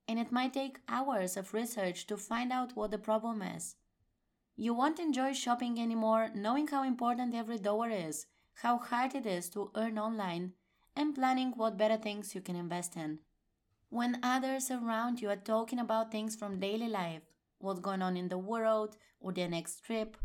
and 0.09 0.19
it 0.19 0.33
might 0.33 0.55
take 0.55 0.79
hours 0.89 1.37
of 1.37 1.53
research 1.53 2.07
to 2.07 2.17
find 2.17 2.51
out 2.51 2.75
what 2.75 2.91
the 2.91 2.97
problem 3.11 3.43
is 3.43 3.77
you 4.57 4.73
won't 4.73 4.99
enjoy 4.99 5.35
shopping 5.35 5.79
anymore 5.79 6.31
knowing 6.35 6.69
how 6.69 6.83
important 6.83 7.35
every 7.35 7.59
dollar 7.59 7.91
is, 7.91 8.25
how 8.63 8.79
hard 8.79 9.15
it 9.15 9.27
is 9.27 9.51
to 9.51 9.71
earn 9.77 9.99
online, 9.99 10.53
and 10.97 11.15
planning 11.15 11.53
what 11.55 11.77
better 11.77 11.99
things 11.99 12.35
you 12.35 12.41
can 12.41 12.57
invest 12.57 12.97
in. 12.97 13.19
When 13.89 14.19
others 14.23 14.71
around 14.71 15.23
you 15.23 15.31
are 15.31 15.37
talking 15.37 15.79
about 15.79 16.11
things 16.11 16.35
from 16.35 16.59
daily 16.59 16.89
life, 16.89 17.23
what's 17.59 17.81
going 17.81 18.03
on 18.03 18.17
in 18.17 18.29
the 18.29 18.39
world, 18.39 18.97
or 19.21 19.33
their 19.33 19.49
next 19.49 19.85
trip, 19.85 20.17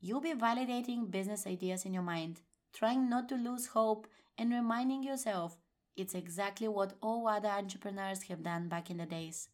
you'll 0.00 0.22
be 0.22 0.32
validating 0.32 1.10
business 1.10 1.46
ideas 1.46 1.84
in 1.84 1.92
your 1.92 2.02
mind, 2.02 2.40
trying 2.72 3.10
not 3.10 3.28
to 3.28 3.34
lose 3.34 3.68
hope 3.68 4.06
and 4.38 4.50
reminding 4.52 5.02
yourself 5.02 5.58
it's 5.96 6.14
exactly 6.14 6.66
what 6.66 6.94
all 7.02 7.28
other 7.28 7.48
entrepreneurs 7.48 8.22
have 8.24 8.42
done 8.42 8.68
back 8.68 8.90
in 8.90 8.96
the 8.96 9.04
days. 9.04 9.48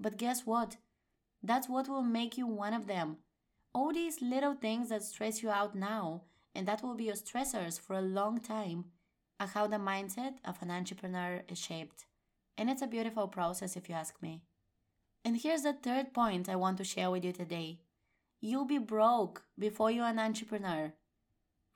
But 0.00 0.16
guess 0.16 0.44
what? 0.44 0.76
That's 1.42 1.68
what 1.68 1.88
will 1.88 2.02
make 2.02 2.36
you 2.36 2.46
one 2.46 2.74
of 2.74 2.88
them. 2.88 3.18
All 3.72 3.92
these 3.92 4.20
little 4.20 4.54
things 4.54 4.88
that 4.88 5.04
stress 5.04 5.42
you 5.42 5.50
out 5.50 5.76
now 5.76 6.22
and 6.56 6.66
that 6.66 6.82
will 6.82 6.94
be 6.94 7.04
your 7.04 7.14
stressors 7.14 7.78
for 7.78 7.94
a 7.94 8.02
long 8.02 8.40
time 8.40 8.86
are 9.38 9.46
how 9.46 9.68
the 9.68 9.76
mindset 9.76 10.34
of 10.44 10.60
an 10.60 10.72
entrepreneur 10.72 11.42
is 11.48 11.58
shaped. 11.58 12.06
And 12.60 12.68
it's 12.68 12.82
a 12.82 12.86
beautiful 12.86 13.26
process 13.26 13.74
if 13.74 13.88
you 13.88 13.94
ask 13.94 14.20
me. 14.20 14.42
And 15.24 15.38
here's 15.38 15.62
the 15.62 15.72
third 15.72 16.12
point 16.12 16.46
I 16.46 16.56
want 16.56 16.76
to 16.76 16.84
share 16.84 17.10
with 17.10 17.24
you 17.24 17.32
today. 17.32 17.78
You'll 18.38 18.66
be 18.66 18.76
broke 18.76 19.44
before 19.58 19.90
you're 19.90 20.04
an 20.04 20.18
entrepreneur. 20.18 20.92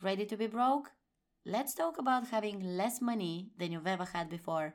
Ready 0.02 0.26
to 0.26 0.36
be 0.36 0.46
broke? 0.46 0.92
Let's 1.46 1.72
talk 1.72 1.96
about 1.96 2.28
having 2.28 2.76
less 2.76 3.00
money 3.00 3.48
than 3.56 3.72
you've 3.72 3.86
ever 3.86 4.04
had 4.04 4.28
before. 4.28 4.74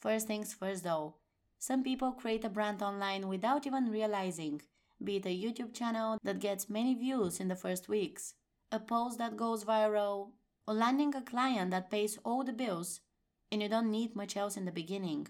First 0.00 0.26
things 0.26 0.54
first 0.54 0.82
though, 0.82 1.14
some 1.56 1.84
people 1.84 2.10
create 2.10 2.44
a 2.44 2.48
brand 2.48 2.82
online 2.82 3.28
without 3.28 3.64
even 3.64 3.92
realizing, 3.92 4.60
be 5.04 5.18
it 5.18 5.26
a 5.26 5.28
YouTube 5.28 5.72
channel 5.72 6.18
that 6.24 6.40
gets 6.40 6.68
many 6.68 6.94
views 6.94 7.38
in 7.38 7.46
the 7.46 7.54
first 7.54 7.88
weeks, 7.88 8.34
a 8.72 8.80
post 8.80 9.18
that 9.18 9.36
goes 9.36 9.64
viral, 9.64 10.30
or 10.66 10.74
landing 10.74 11.14
a 11.14 11.22
client 11.22 11.70
that 11.70 11.92
pays 11.92 12.18
all 12.24 12.42
the 12.42 12.52
bills, 12.52 13.00
and 13.52 13.62
you 13.62 13.68
don't 13.68 13.90
need 13.90 14.16
much 14.16 14.36
else 14.36 14.56
in 14.56 14.64
the 14.64 14.72
beginning. 14.72 15.28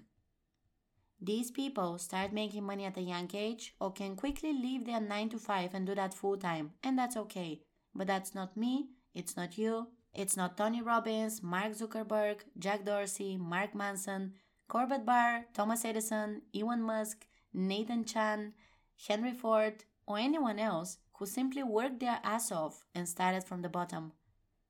These 1.21 1.50
people 1.50 1.99
start 1.99 2.33
making 2.33 2.64
money 2.64 2.85
at 2.85 2.97
a 2.97 3.02
young 3.02 3.29
age 3.35 3.75
or 3.81 3.93
can 3.93 4.17
quickly 4.17 4.52
leave 4.52 4.87
their 4.87 5.00
9 5.00 5.29
to 5.31 5.38
5 5.38 5.75
and 5.75 5.87
do 5.87 5.95
that 5.97 6.14
full 6.14 6.37
time, 6.37 6.73
and 6.83 6.99
that's 6.99 7.17
okay. 7.17 7.62
But 7.95 8.07
that's 8.07 8.35
not 8.35 8.57
me, 8.57 8.88
it's 9.14 9.37
not 9.37 9.59
you, 9.59 9.88
it's 10.14 10.37
not 10.37 10.57
Tony 10.57 10.83
Robbins, 10.83 11.43
Mark 11.43 11.73
Zuckerberg, 11.73 12.41
Jack 12.59 12.85
Dorsey, 12.85 13.37
Mark 13.37 13.75
Manson, 13.75 14.35
Corbett 14.69 15.05
Barr, 15.05 15.47
Thomas 15.52 15.85
Edison, 15.85 16.43
Elon 16.55 16.83
Musk, 16.83 17.26
Nathan 17.52 18.05
Chan, 18.05 18.55
Henry 19.09 19.33
Ford, 19.33 19.85
or 20.07 20.19
anyone 20.19 20.59
else 20.59 20.99
who 21.14 21.26
simply 21.26 21.62
worked 21.62 22.00
their 22.00 22.21
ass 22.23 22.50
off 22.50 22.85
and 22.95 23.09
started 23.09 23.45
from 23.45 23.62
the 23.62 23.69
bottom. 23.69 24.12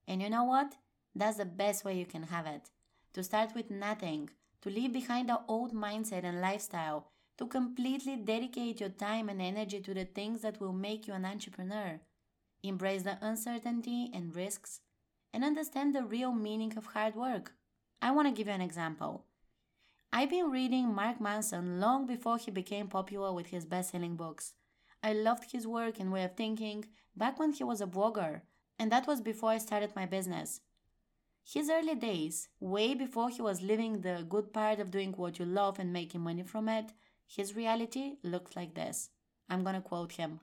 And 0.09 0.23
you 0.23 0.31
know 0.31 0.45
what? 0.45 0.77
That's 1.15 1.37
the 1.37 1.45
best 1.45 1.85
way 1.85 1.99
you 1.99 2.07
can 2.07 2.25
have 2.25 2.47
it. 2.47 2.71
To 3.15 3.23
start 3.23 3.55
with 3.55 3.71
nothing, 3.71 4.31
to 4.63 4.71
leave 4.71 4.93
behind 4.93 5.29
the 5.29 5.41
old 5.47 5.75
mindset 5.75 6.25
and 6.25 6.41
lifestyle, 6.41 7.09
to 7.39 7.47
completely 7.47 8.17
dedicate 8.17 8.81
your 8.81 8.89
time 8.89 9.29
and 9.29 9.43
energy 9.43 9.81
to 9.81 9.95
the 9.95 10.05
things 10.05 10.43
that 10.43 10.61
will 10.61 10.73
make 10.73 11.07
you 11.07 11.15
an 11.15 11.25
entrepreneur. 11.25 12.01
Embrace 12.63 13.03
the 13.03 13.19
uncertainty 13.21 14.11
and 14.15 14.35
risks 14.35 14.81
and 15.35 15.45
understand 15.45 15.95
the 15.95 16.05
real 16.05 16.33
meaning 16.33 16.77
of 16.77 16.87
hard 16.87 17.15
work. 17.15 17.53
I 18.01 18.11
want 18.13 18.29
to 18.29 18.35
give 18.35 18.47
you 18.47 18.53
an 18.53 18.61
example. 18.61 19.25
I've 20.13 20.31
been 20.31 20.51
reading 20.51 20.95
Mark 20.95 21.21
Manson 21.21 21.81
long 21.81 22.07
before 22.07 22.39
he 22.39 22.51
became 22.51 22.87
popular 22.87 23.33
with 23.33 23.47
his 23.47 23.65
best 23.65 23.91
selling 23.91 24.17
books. 24.17 24.53
I 25.03 25.13
loved 25.13 25.53
his 25.53 25.67
work 25.67 25.99
and 25.99 26.13
way 26.13 26.25
of 26.25 26.37
thinking 26.37 26.85
back 27.17 27.39
when 27.39 27.53
he 27.53 27.65
was 27.65 27.81
a 27.81 27.87
blogger, 27.87 28.43
and 28.79 28.93
that 28.93 29.07
was 29.07 29.21
before 29.21 29.51
I 29.51 29.59
started 29.59 29.97
my 29.97 30.07
business. 30.07 30.61
His 31.45 31.69
early 31.71 31.95
days, 31.95 32.49
way 32.61 32.95
before 32.95 33.31
he 33.31 33.43
was 33.43 33.63
living 33.63 34.01
the 34.01 34.25
good 34.29 34.53
part 34.53 34.79
of 34.79 34.91
doing 34.91 35.13
what 35.13 35.39
you 35.39 35.45
love 35.45 35.79
and 35.79 35.93
making 35.93 36.21
money 36.21 36.43
from 36.43 36.69
it, 36.69 36.93
his 37.27 37.57
reality 37.57 38.17
looked 38.23 38.57
like 38.57 38.75
this. 38.75 39.11
I'm 39.49 39.65
gonna 39.65 39.83
quote 39.83 40.13
him. 40.13 40.41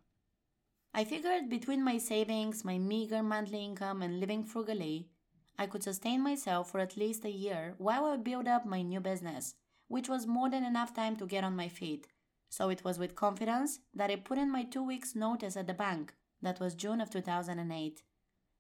I 0.94 1.04
figured 1.06 1.50
between 1.50 1.84
my 1.84 1.98
savings, 1.98 2.66
my 2.66 2.78
meager 2.78 3.24
monthly 3.24 3.64
income, 3.64 4.02
and 4.02 4.20
living 4.20 4.44
frugally, 4.44 5.10
I 5.58 5.68
could 5.68 5.84
sustain 5.84 6.22
myself 6.22 6.72
for 6.72 6.80
at 6.80 6.96
least 6.96 7.26
a 7.26 7.30
year 7.30 7.76
while 7.78 8.06
I 8.06 8.16
build 8.16 8.48
up 8.48 8.66
my 8.66 8.82
new 8.82 9.02
business, 9.02 9.56
which 9.90 10.08
was 10.08 10.26
more 10.26 10.50
than 10.50 10.64
enough 10.64 10.94
time 10.94 11.18
to 11.18 11.28
get 11.28 11.44
on 11.44 11.56
my 11.56 11.68
feet. 11.68 12.08
So 12.50 12.70
it 12.70 12.84
was 12.86 12.98
with 12.98 13.16
confidence 13.16 13.80
that 13.94 14.10
I 14.10 14.16
put 14.16 14.38
in 14.38 14.50
my 14.50 14.64
two 14.64 14.82
weeks' 14.82 15.16
notice 15.16 15.58
at 15.58 15.68
the 15.68 15.74
bank. 15.74 16.14
That 16.42 16.62
was 16.62 16.76
June 16.76 17.02
of 17.02 17.10
2008. 17.10 18.02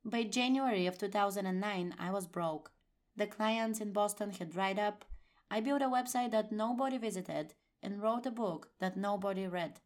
By 0.05 0.23
January 0.23 0.87
of 0.87 0.97
2009, 0.97 1.95
I 1.99 2.11
was 2.11 2.25
broke. 2.25 2.71
The 3.17 3.27
clients 3.27 3.81
in 3.81 3.91
Boston 3.91 4.31
had 4.31 4.49
dried 4.49 4.79
up. 4.79 5.03
I 5.51 5.59
built 5.59 5.81
a 5.81 5.89
website 5.89 6.31
that 6.31 6.53
nobody 6.53 6.97
visited 6.97 7.53
and 7.83 8.01
wrote 8.01 8.25
a 8.25 8.31
book 8.31 8.69
that 8.79 8.95
nobody 8.95 9.45
read. 9.45 9.81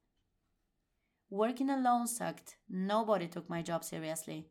Working 1.31 1.71
alone 1.71 2.05
sucked. 2.05 2.57
Nobody 2.69 3.27
took 3.27 3.49
my 3.49 3.63
job 3.63 3.83
seriously. 3.83 4.49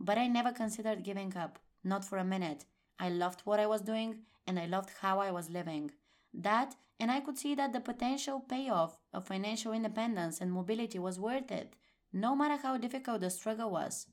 But 0.00 0.16
I 0.16 0.28
never 0.28 0.50
considered 0.50 1.04
giving 1.04 1.36
up, 1.36 1.58
not 1.84 2.06
for 2.06 2.16
a 2.16 2.24
minute. 2.24 2.64
I 2.98 3.10
loved 3.10 3.42
what 3.42 3.60
I 3.60 3.66
was 3.66 3.82
doing 3.82 4.20
and 4.46 4.58
I 4.58 4.64
loved 4.64 4.90
how 5.02 5.20
I 5.20 5.30
was 5.30 5.50
living. 5.50 5.90
That, 6.32 6.74
and 6.98 7.10
I 7.10 7.20
could 7.20 7.36
see 7.36 7.54
that 7.56 7.74
the 7.74 7.80
potential 7.80 8.40
payoff 8.40 8.98
of 9.12 9.26
financial 9.26 9.74
independence 9.74 10.40
and 10.40 10.50
mobility 10.50 10.98
was 10.98 11.20
worth 11.20 11.52
it, 11.52 11.76
no 12.14 12.34
matter 12.34 12.56
how 12.56 12.78
difficult 12.78 13.20
the 13.20 13.28
struggle 13.28 13.70
was. 13.70 14.06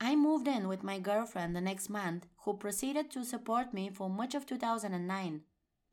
I 0.00 0.16
moved 0.16 0.48
in 0.48 0.68
with 0.68 0.82
my 0.82 0.98
girlfriend 0.98 1.54
the 1.54 1.60
next 1.60 1.88
month, 1.88 2.26
who 2.44 2.54
proceeded 2.54 3.10
to 3.12 3.24
support 3.24 3.72
me 3.72 3.90
for 3.90 4.10
much 4.10 4.34
of 4.34 4.46
2009. 4.46 5.42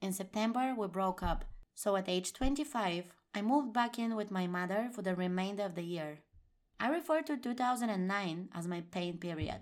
In 0.01 0.13
September, 0.13 0.73
we 0.77 0.87
broke 0.87 1.21
up, 1.21 1.45
so 1.75 1.95
at 1.95 2.09
age 2.09 2.33
25, 2.33 3.13
I 3.33 3.41
moved 3.41 3.73
back 3.73 3.97
in 3.97 4.15
with 4.15 4.31
my 4.31 4.47
mother 4.47 4.89
for 4.91 5.01
the 5.01 5.15
remainder 5.15 5.63
of 5.63 5.75
the 5.75 5.83
year. 5.83 6.19
I 6.79 6.89
refer 6.89 7.21
to 7.21 7.37
2009 7.37 8.49
as 8.53 8.67
my 8.67 8.81
pain 8.91 9.17
period. 9.17 9.61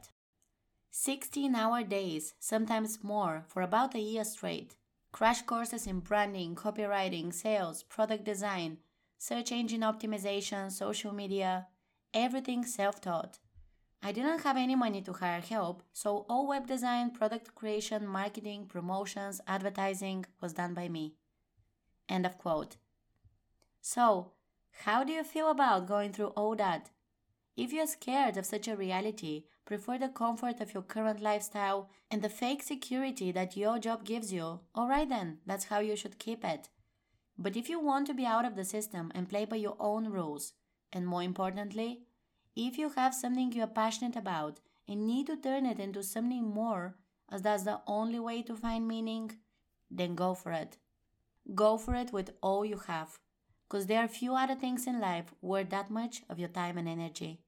16 0.92 1.54
hour 1.54 1.84
days, 1.84 2.34
sometimes 2.40 3.04
more, 3.04 3.44
for 3.48 3.62
about 3.62 3.94
a 3.94 4.00
year 4.00 4.24
straight. 4.24 4.76
Crash 5.12 5.42
courses 5.42 5.86
in 5.86 6.00
branding, 6.00 6.56
copywriting, 6.56 7.34
sales, 7.34 7.84
product 7.84 8.24
design, 8.24 8.78
search 9.18 9.52
engine 9.52 9.82
optimization, 9.82 10.72
social 10.72 11.14
media, 11.14 11.68
everything 12.14 12.66
self 12.66 13.02
taught. 13.02 13.38
I 14.02 14.14
didn't 14.14 14.44
have 14.44 14.56
any 14.56 14.76
money 14.76 15.02
to 15.02 15.14
hire 15.14 15.42
help, 15.42 15.84
so 15.92 16.26
all 16.30 16.48
web 16.48 16.68
design, 16.68 17.12
product 17.12 17.54
creation, 17.54 18.08
marketing, 18.08 18.66
promotions, 18.66 19.42
advertising 19.46 20.26
was 20.40 20.54
done 20.54 20.74
by 20.74 20.88
me. 20.88 21.16
End 22.08 22.26
of 22.26 22.38
quote. 22.38 22.78
So, 23.82 24.32
how 24.84 25.04
do 25.04 25.12
you 25.12 25.24
feel 25.24 25.50
about 25.50 25.88
going 25.88 26.14
through 26.14 26.34
all 26.38 26.56
that? 26.56 26.92
If 27.58 27.74
you're 27.74 27.88
scared 27.88 28.38
of 28.38 28.46
such 28.46 28.70
a 28.70 28.76
reality, 28.76 29.44
prefer 29.66 29.98
the 29.98 30.08
comfort 30.08 30.62
of 30.62 30.74
your 30.74 30.84
current 30.84 31.22
lifestyle 31.22 31.90
and 32.10 32.22
the 32.22 32.30
fake 32.30 32.64
security 32.64 33.34
that 33.34 33.58
your 33.58 33.80
job 33.80 34.06
gives 34.06 34.32
you, 34.32 34.62
alright 34.78 35.10
then, 35.10 35.40
that's 35.46 35.66
how 35.66 35.80
you 35.80 35.98
should 35.98 36.20
keep 36.20 36.46
it. 36.46 36.70
But 37.38 37.58
if 37.58 37.70
you 37.70 37.80
want 37.80 38.08
to 38.08 38.14
be 38.14 38.26
out 38.26 38.46
of 38.46 38.56
the 38.56 38.64
system 38.64 39.12
and 39.14 39.30
play 39.30 39.44
by 39.44 39.58
your 39.58 39.76
own 39.78 40.10
rules, 40.10 40.54
and 40.94 41.06
more 41.06 41.22
importantly, 41.22 42.04
if 42.68 42.78
you 42.78 42.90
have 42.90 43.14
something 43.16 43.54
you're 43.54 43.68
passionate 43.68 44.18
about 44.18 44.60
and 44.86 45.08
need 45.08 45.28
to 45.28 45.38
turn 45.38 45.66
it 45.66 45.80
into 45.80 46.04
something 46.04 46.44
more, 46.44 46.96
as 47.32 47.42
that's 47.42 47.64
the 47.64 47.80
only 47.88 48.20
way 48.20 48.42
to 48.42 48.54
find 48.54 48.86
meaning, 48.86 49.32
then 49.90 50.14
go 50.14 50.34
for 50.34 50.52
it. 50.52 50.78
Go 51.56 51.78
for 51.78 51.96
it 51.96 52.12
with 52.12 52.32
all 52.42 52.66
you 52.66 52.78
have 52.88 53.18
because 53.64 53.86
there 53.86 54.04
are 54.04 54.10
few 54.10 54.36
other 54.36 54.56
things 54.56 54.88
in 54.88 55.00
life 55.00 55.34
worth 55.42 55.70
that 55.70 55.90
much 55.90 56.24
of 56.30 56.38
your 56.38 56.50
time 56.50 56.78
and 56.78 56.90
energy. 56.90 57.40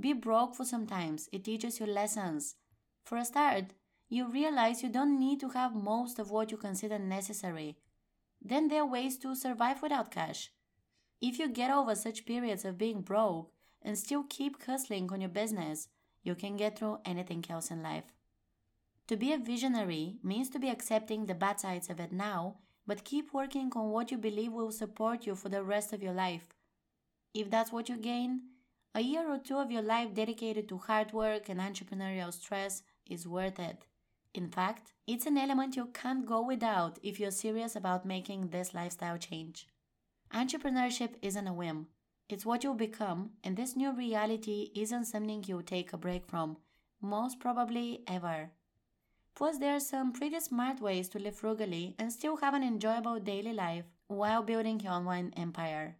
Be 0.00 0.14
broke 0.14 0.54
for 0.54 0.64
some 0.64 0.86
sometimes, 0.86 1.28
it 1.30 1.44
teaches 1.44 1.78
you 1.78 1.86
lessons. 1.86 2.54
For 3.04 3.18
a 3.18 3.26
start, 3.26 3.74
you 4.08 4.30
realize 4.30 4.82
you 4.82 4.88
don't 4.88 5.18
need 5.18 5.40
to 5.40 5.50
have 5.50 5.74
most 5.74 6.18
of 6.18 6.30
what 6.30 6.50
you 6.50 6.56
consider 6.56 6.98
necessary. 6.98 7.76
Then 8.40 8.68
there 8.68 8.82
are 8.82 8.86
ways 8.86 9.18
to 9.18 9.34
survive 9.34 9.82
without 9.82 10.10
cash. 10.10 10.52
If 11.20 11.38
you 11.38 11.48
get 11.48 11.70
over 11.70 11.94
such 11.94 12.24
periods 12.24 12.64
of 12.64 12.78
being 12.78 13.02
broke 13.02 13.50
and 13.82 13.96
still 13.96 14.24
keep 14.28 14.64
hustling 14.64 15.10
on 15.12 15.20
your 15.20 15.30
business, 15.30 15.88
you 16.22 16.34
can 16.34 16.56
get 16.56 16.78
through 16.78 16.98
anything 17.04 17.44
else 17.48 17.70
in 17.70 17.82
life. 17.82 18.12
To 19.08 19.16
be 19.16 19.32
a 19.32 19.38
visionary 19.38 20.16
means 20.22 20.50
to 20.50 20.58
be 20.58 20.68
accepting 20.68 21.26
the 21.26 21.34
bad 21.34 21.60
sides 21.60 21.88
of 21.88 22.00
it 22.00 22.12
now 22.12 22.56
but 22.88 23.04
keep 23.04 23.34
working 23.34 23.70
on 23.76 23.90
what 23.90 24.10
you 24.10 24.16
believe 24.16 24.50
will 24.50 24.72
support 24.72 25.26
you 25.26 25.34
for 25.34 25.50
the 25.50 25.62
rest 25.62 25.92
of 25.92 26.02
your 26.02 26.14
life. 26.14 26.48
If 27.34 27.50
that's 27.50 27.70
what 27.70 27.90
you 27.90 27.98
gain, 27.98 28.40
a 28.94 29.02
year 29.02 29.30
or 29.30 29.38
two 29.38 29.58
of 29.58 29.70
your 29.70 29.82
life 29.82 30.14
dedicated 30.14 30.68
to 30.70 30.78
hard 30.78 31.12
work 31.12 31.50
and 31.50 31.60
entrepreneurial 31.60 32.32
stress 32.32 32.82
is 33.06 33.28
worth 33.28 33.60
it. 33.60 33.84
In 34.32 34.48
fact, 34.48 34.94
it's 35.06 35.26
an 35.26 35.36
element 35.36 35.76
you 35.76 35.90
can't 35.92 36.24
go 36.24 36.40
without 36.40 36.98
if 37.02 37.20
you're 37.20 37.30
serious 37.30 37.76
about 37.76 38.06
making 38.06 38.48
this 38.48 38.72
lifestyle 38.72 39.18
change. 39.18 39.66
Entrepreneurship 40.32 41.10
isn't 41.20 41.46
a 41.46 41.52
whim. 41.52 41.88
It's 42.28 42.44
what 42.44 42.62
you'll 42.62 42.74
become, 42.74 43.30
and 43.42 43.56
this 43.56 43.74
new 43.74 43.90
reality 43.90 44.70
isn't 44.74 45.06
something 45.06 45.44
you'll 45.46 45.62
take 45.62 45.94
a 45.94 45.96
break 45.96 46.26
from, 46.26 46.58
most 47.00 47.40
probably 47.40 48.02
ever. 48.06 48.50
Plus, 49.34 49.58
there 49.58 49.76
are 49.76 49.80
some 49.80 50.12
pretty 50.12 50.38
smart 50.40 50.80
ways 50.80 51.08
to 51.10 51.18
live 51.18 51.36
frugally 51.36 51.94
and 51.98 52.12
still 52.12 52.36
have 52.38 52.52
an 52.52 52.62
enjoyable 52.62 53.18
daily 53.18 53.54
life 53.54 53.84
while 54.08 54.42
building 54.42 54.80
your 54.80 54.92
online 54.92 55.32
empire. 55.36 55.96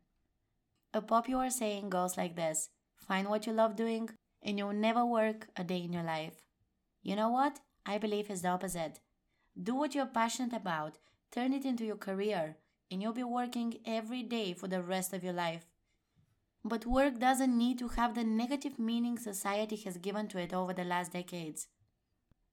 A 0.92 1.00
popular 1.00 1.48
saying 1.48 1.88
goes 1.88 2.18
like 2.18 2.36
this 2.36 2.68
Find 2.96 3.28
what 3.28 3.46
you 3.46 3.54
love 3.54 3.74
doing, 3.74 4.10
and 4.42 4.58
you'll 4.58 4.74
never 4.74 5.06
work 5.06 5.48
a 5.56 5.64
day 5.64 5.78
in 5.78 5.94
your 5.94 6.02
life. 6.02 6.42
You 7.02 7.16
know 7.16 7.30
what? 7.30 7.60
I 7.86 7.96
believe 7.96 8.28
it's 8.28 8.42
the 8.42 8.48
opposite. 8.48 9.00
Do 9.60 9.74
what 9.74 9.94
you're 9.94 10.04
passionate 10.04 10.52
about, 10.52 10.98
turn 11.30 11.54
it 11.54 11.64
into 11.64 11.86
your 11.86 11.96
career, 11.96 12.56
and 12.90 13.00
you'll 13.00 13.14
be 13.14 13.24
working 13.24 13.78
every 13.86 14.22
day 14.22 14.52
for 14.52 14.68
the 14.68 14.82
rest 14.82 15.14
of 15.14 15.24
your 15.24 15.32
life. 15.32 15.64
But 16.64 16.86
work 16.86 17.18
doesn't 17.18 17.56
need 17.56 17.78
to 17.78 17.88
have 17.88 18.14
the 18.14 18.24
negative 18.24 18.78
meaning 18.78 19.18
society 19.18 19.76
has 19.76 19.96
given 19.96 20.28
to 20.28 20.38
it 20.38 20.52
over 20.52 20.72
the 20.72 20.84
last 20.84 21.12
decades. 21.12 21.68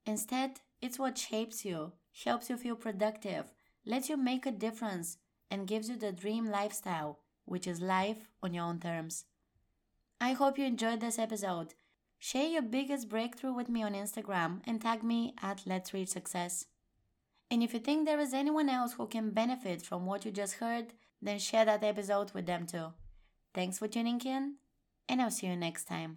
Instead, 0.05 0.59
it's 0.81 0.99
what 0.99 1.17
shapes 1.17 1.65
you, 1.65 1.93
helps 2.23 2.49
you 2.49 2.57
feel 2.57 2.75
productive, 2.75 3.51
lets 3.85 4.09
you 4.09 4.17
make 4.17 4.45
a 4.45 4.51
difference, 4.51 5.17
and 5.49 5.67
gives 5.67 5.89
you 5.89 5.97
the 5.97 6.11
dream 6.11 6.45
lifestyle, 6.45 7.19
which 7.45 7.67
is 7.67 7.81
life 7.81 8.29
on 8.41 8.53
your 8.53 8.65
own 8.65 8.79
terms. 8.79 9.25
I 10.21 10.33
hope 10.33 10.57
you 10.57 10.65
enjoyed 10.65 11.01
this 11.01 11.19
episode. 11.19 11.73
Share 12.19 12.47
your 12.47 12.61
biggest 12.61 13.09
breakthrough 13.09 13.53
with 13.53 13.69
me 13.69 13.83
on 13.83 13.93
Instagram 13.93 14.61
and 14.65 14.81
tag 14.81 15.03
me 15.03 15.33
at 15.41 15.63
Let's 15.65 15.93
Reach 15.93 16.09
Success. 16.09 16.65
And 17.51 17.61
if 17.61 17.73
you 17.73 17.79
think 17.79 18.05
there 18.05 18.19
is 18.19 18.33
anyone 18.33 18.69
else 18.69 18.93
who 18.93 19.07
can 19.07 19.31
benefit 19.31 19.81
from 19.81 20.05
what 20.05 20.25
you 20.25 20.31
just 20.31 20.55
heard, 20.55 20.93
then 21.21 21.39
share 21.39 21.65
that 21.65 21.83
episode 21.83 22.31
with 22.31 22.45
them 22.45 22.65
too. 22.65 22.93
Thanks 23.55 23.79
for 23.79 23.87
tuning 23.87 24.21
in, 24.21 24.57
and 25.09 25.19
I'll 25.21 25.31
see 25.31 25.47
you 25.47 25.55
next 25.55 25.85
time. 25.85 26.13